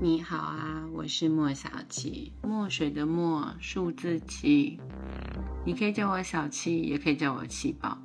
[0.00, 4.80] 你好啊，我是莫小七，墨水的墨，数字七。
[5.66, 7.98] 你可以叫我小七，也可以叫我七宝。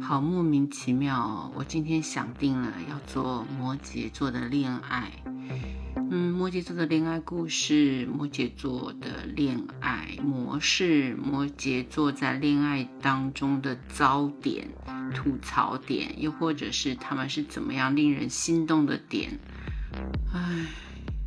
[0.00, 5.10] 好莫名其妙哦，我今天想定了要做摩羯座的恋爱。
[6.10, 14.68] 嗯，摩羯座的恋爱故事，摩羯座的恋爱模式，摩羯座在恋爱当中的糟点、
[15.14, 19.38] 吐槽点，又或者是他们是怎么样令人心动的点。
[20.34, 20.66] 唉。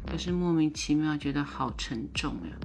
[0.09, 2.55] 可是莫名其妙觉得好沉重呀！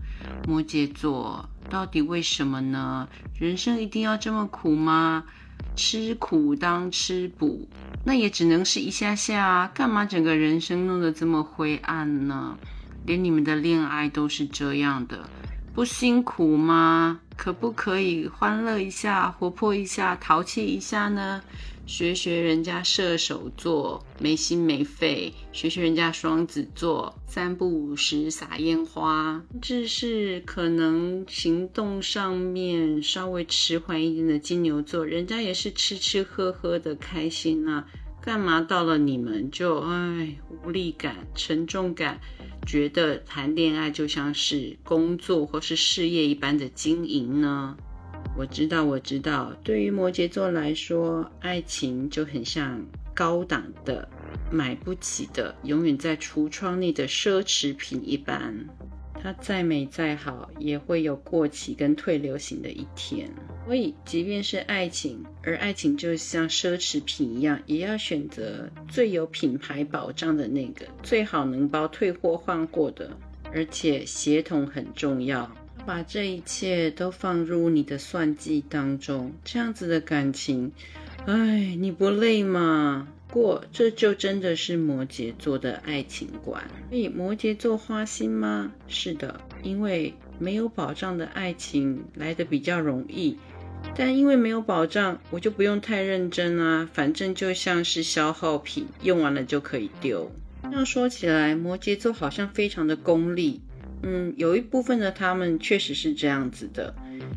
[0.47, 3.09] 摩羯座到底为什么呢？
[3.37, 5.24] 人生一定要这么苦吗？
[5.74, 7.69] 吃苦当吃补，
[8.06, 12.56] 那也只能是一下下啊，干嘛整个人生弄得这么灰暗呢？
[13.05, 15.28] 连你们的恋爱都是这样的，
[15.75, 17.19] 不辛苦吗？
[17.42, 21.42] 可不可以欢乐一下、活泼一下、淘气一下呢？
[21.84, 37.84] 学学人家射手座没心没肺，学学人家双子座三不五时撒烟花，甚至是可能行动上面稍微迟缓一点的金牛座，人家也是吃吃喝喝的开心啊，
[38.25, 42.20] 干嘛到了你们就唉无力感、沉重感，
[42.64, 47.77] 觉得谈恋爱就像是工作或是事业一般的经营呢？
[48.39, 52.81] 我知道，我知道，对于摩羯座来说，爱情就很像
[53.12, 54.09] 高档的、
[54.53, 58.55] 买不起的、永远在橱窗内的奢侈品一般。
[59.20, 63.29] 它再美再好，也会有过期跟退流行的一天。
[63.64, 73.16] 所以，即便是爱情，而爱情就像奢侈品一样，也要选择最有品牌保障的那个，最好能包退货换货的，
[73.52, 75.50] 而且协同很重要。
[75.84, 80.70] 把这一切都放入你的算计当中，这样子的感情，
[81.27, 83.08] 哎，你不累吗？
[83.28, 86.62] 过，这就真的是摩羯座的爱情观。
[86.90, 88.72] 所以摩羯座花心吗？
[88.86, 93.36] 是的，因为没有保障的爱情来的比较容易，
[93.95, 100.31] 但因为没有保障，我就不用太认真啊，反正就像是消耗品，用完了就可以丢。
[100.65, 103.61] 这样说起来，摩羯座好像非常的功利。
[104.05, 106.95] 嗯，有一部分的他们确实是这样子的，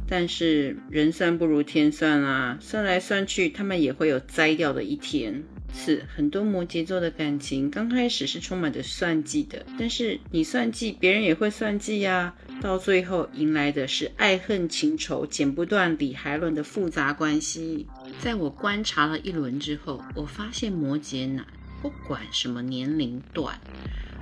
[0.08, 5.44] 但是人算不如天算啊，算来算去，他们也会有栽掉的一天。
[5.78, 17.88] 是很多摩羯座的感情刚开始是充满着算计的，但是你算计，别人也会算计呀，到最后迎来的是爱恨情仇剪不断理还乱的复杂关系。
[18.20, 21.46] 在我观察了一轮之后，我发现摩羯男
[21.82, 23.60] 不管什么年龄段。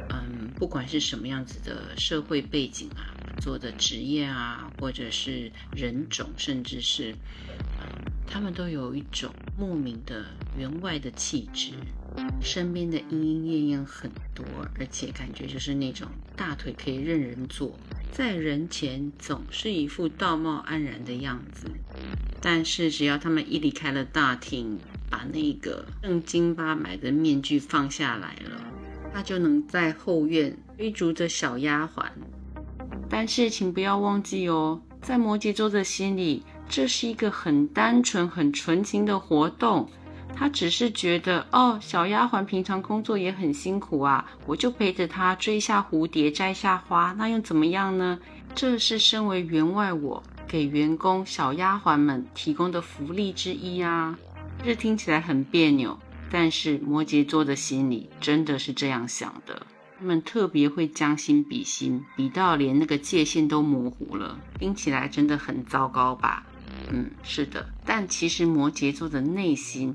[0.10, 7.16] 嗯，不管是什么样子的社会背景啊，做的职业啊，或者是人种，甚至是，
[7.80, 7.88] 嗯，
[8.28, 10.26] 他们都有一种莫名的
[10.58, 11.74] 员外的气质，
[12.42, 14.44] 身边的莺莺燕燕很多，
[14.80, 17.78] 而且感觉就是那种大腿可以任人坐，
[18.12, 21.68] 在人前总是一副道貌岸然的样子，
[22.42, 28.60] 但是只要他们一离开了大厅，把那个正经八百的面具放下来了。
[29.14, 32.08] 他就能在后院追逐着小丫鬟，
[33.08, 39.90] 但是请不要忘记哦，在摩羯座的心里，这是一个很单纯、很纯情的活动。
[40.36, 48.18] 他只是觉得，哦，小丫鬟平常工作也很辛苦啊，我就陪着她追下蝴蝶、摘下花，那又怎么样呢？
[48.56, 54.18] 这是身为员外我给员工小丫鬟们提供的福利之一啊，
[54.64, 55.98] 这听起来很别扭。
[56.32, 59.68] 但是摩羯座的心里真的是这样想的，
[60.00, 66.44] 他们特别会将心比心，比到连那个界限都模糊了，听起来真的很糟糕吧？
[66.92, 67.70] 嗯，是的。
[67.86, 69.94] 但其实摩羯座的内心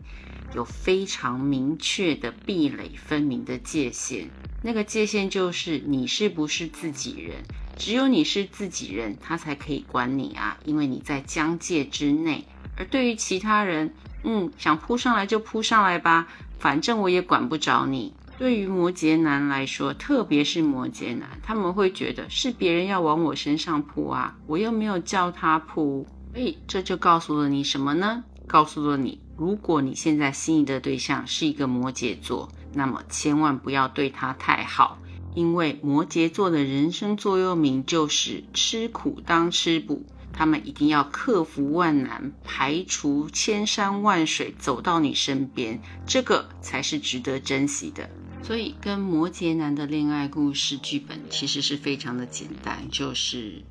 [0.54, 4.28] 有非常明确的壁垒分明的界限，
[4.62, 7.36] 那个界限就是你是不是自己人，
[7.76, 12.44] 只有你是自己人，他才可以管你啊，因为你在疆界之内。
[12.76, 16.28] 而对于其他人，嗯，想扑上来就扑上来吧，
[16.58, 18.14] 反正我也管不着你。
[18.38, 26.06] 对于摩羯男来说，特别是摩羯男，他们会觉得是别人要往我身上扑啊，我又没有叫他扑。
[26.38, 28.22] 所以这就告诉了你什么呢？
[28.46, 35.00] 告诉了你，如果你现在心仪的对象是一个摩羯座，那么千万不要对他太好，
[35.34, 40.06] 因为摩羯座的人生座右铭就是吃苦当吃补。
[40.32, 48.08] 他们一定要克服万难，排除千山万水，走到你身边，这个才是值得珍惜的。
[48.44, 53.64] 所以，跟摩羯男的恋爱故事剧本其实是非常的简单，就是，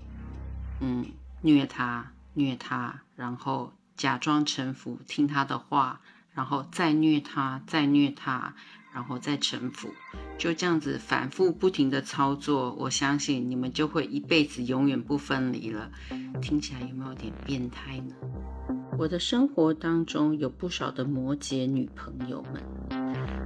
[0.81, 1.05] 嗯，
[1.41, 5.99] 虐他，虐他，然后假装臣服，听他的话，
[6.35, 8.53] 然后再虐他，再虐他，
[8.93, 9.89] 然后再臣服，
[10.37, 15.91] 就这样子反复不停的操作，我相信你们就会一辈子永远不分离了。
[16.39, 18.15] 听起来有没有点变态呢？
[18.99, 22.63] 我的生活当中有不少的摩羯女朋友们，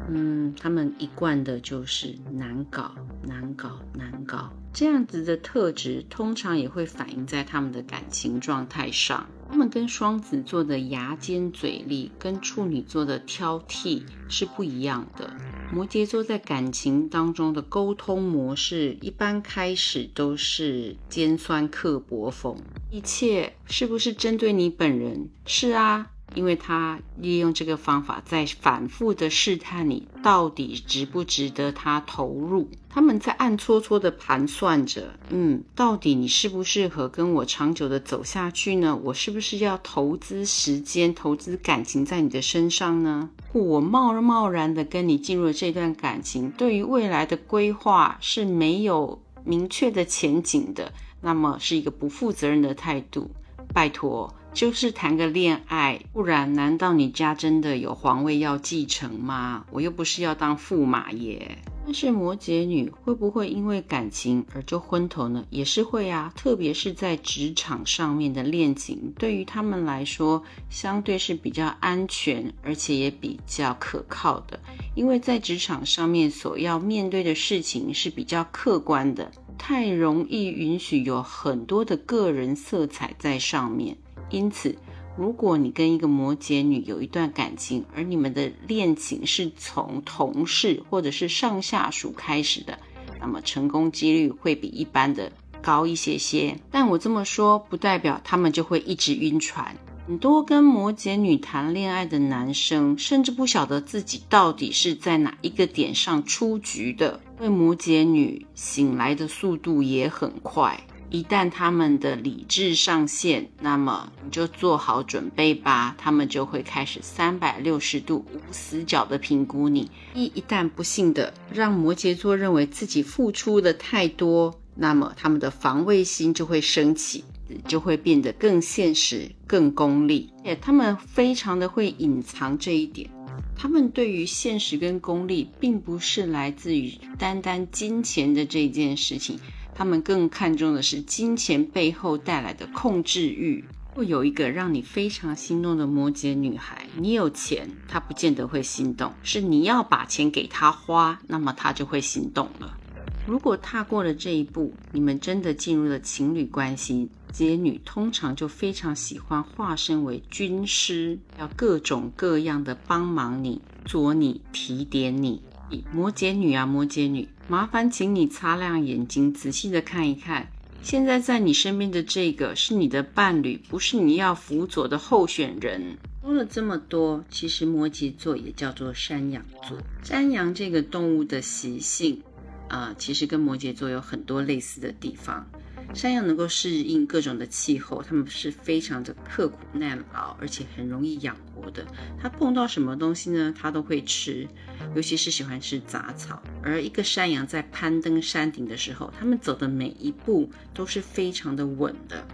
[0.10, 2.94] 嗯，他们一贯的就是难搞、
[3.24, 9.26] 难搞、难搞，这样子的特质通常也会反映在他们的感情状态上。
[9.50, 15.30] 他们跟双子座的牙尖嘴利，跟处女座的挑剔是不一样的。
[15.74, 22.56] 摩羯座在感情当中的沟通模式，一般开始都是尖酸刻薄讽，
[22.90, 25.30] 一切是不是针对你本人？
[25.46, 26.12] 是啊。
[26.34, 38.98] 因为他利用这个方法在反复的试探你到底值不值得他投入，他们在暗搓搓的盘算着，嗯，到底你适不适合跟我长久的走下去呢？
[39.04, 43.30] 我是不是要投资时间、投资感情在你的身上呢？
[43.54, 53.30] 我贸贸然的跟你进入了这段感情，对于未来的规划是没有明确的前景的，那么是一个不负责任的态度。
[53.74, 54.34] 拜托。
[54.54, 59.66] 就是谈个恋爱，不然难道你家真的有皇位要继承吗？
[59.72, 61.58] 我又不是要当驸马爷。
[61.84, 65.44] 但是摩羯女会不会因为感情而就昏头呢？
[65.50, 74.60] 也是会啊，特别是在职场上面的恋情，对于他们来说相对是比较安全，而且也比较可靠的。
[74.94, 83.98] 因为在职场上面所要面对的事情是比较客观的，太容易允许有很多的个人色彩在上面。
[84.32, 84.76] 因此，
[85.18, 92.80] 如果你跟一个摩羯女有一段感情，而你们的恋情是从同事或者是上下属开始的，
[93.20, 95.32] 那么成功几率会比一般的
[95.62, 96.58] 高一些些。
[96.72, 99.76] 但我这么说，不代表他们就会一直晕船。
[100.08, 110.84] 很多跟摩羯女谈恋爱的男生，甚至不晓得自己到底是在哪一个点上出局的，因为摩羯女醒来的速度也很快。
[111.12, 119.92] 一旦他们的理智上线，那么你就做好准备吧，他们就会开始三百六十度无死角的评估你。
[120.14, 127.26] 一一旦不幸的让摩羯座认为自己付出的太多，那么他们的防卫心就会升起，
[127.68, 130.32] 就会变得更现实、更功利。
[130.46, 133.10] 也他们非常的会隐藏这一点，
[133.58, 139.38] 他们对于现实跟功利，并不是来自于单单金钱的这件事情。
[139.82, 143.66] 他们更看重的是金钱背后带来的控制欲。
[143.96, 152.78] 会有一个让你非常心动的摩羯女孩，你有钱，她不见得会心动，是你要把钱给她花，那么她就会心动了。
[153.26, 165.42] 如果踏过了这一步，你们真的进入了情侣关系，羯女通常就非常喜欢化身为军师，要各种各样的帮忙你，做你，提点你。
[165.92, 170.48] 摩羯女啊，摩羯女，麻烦请你擦亮眼睛，仔细的看一看，
[170.82, 175.98] 现在在你身边的这个是你的伴侣，不是你要辅佐的候选人。
[176.22, 179.78] 说了这么多，其实摩羯座也叫做山羊座。
[180.04, 182.22] 山羊这个动物的习性
[182.68, 185.46] 啊，其实跟摩羯座有很多类似的地方。
[185.94, 191.86] 山羊能够适应各种的气候，它们是非常的刻苦耐劳，而且很容易养活的。
[192.20, 193.54] 它碰到什么东西呢？
[193.58, 194.48] 它都会吃，
[194.96, 196.42] 尤其是喜欢吃杂草。
[196.64, 202.26] 而一个山羊在攀登山顶的时候，它们走的每一步都是非常的稳的。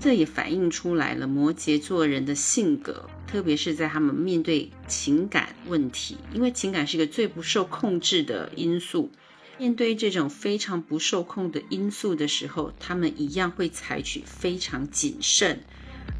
[0.00, 9.10] 这也反映出来了摩羯座人的性格，特别是在他们面对情感问题，因为情感是一个最不受控制的因素。
[9.58, 15.60] 面对这种非常不受控的因素的时候，他们一样会采取非常谨慎、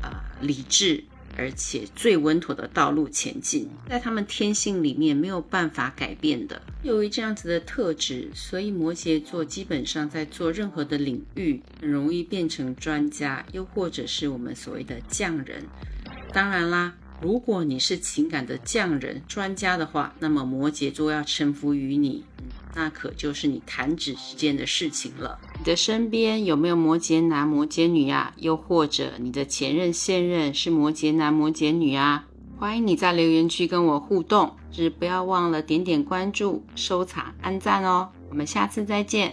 [0.02, 1.04] 啊理智，
[1.36, 6.62] 而且最稳妥的道路前进，在他们天性里面没有办法改变的。
[6.82, 15.64] 由于这样子的特质，所以摩羯座基本上在做任何的领域，很容易变成专家，又或者是我们所谓的匠人。
[16.32, 22.24] 当然啦，如果你是情感的匠人、专家的话，那么摩羯座要臣服于你。
[22.76, 25.38] 那可就是你弹指之间的事情了。
[25.58, 28.34] 你的身边有没有摩羯男、摩羯女啊？
[28.36, 32.26] 又或者你的前任、现任是摩羯男、摩羯女啊？
[32.58, 38.10] 欢迎你在留言区跟我互动，只不要忘了点点关注、收藏、按赞哦。
[38.28, 39.32] 我们下次再见。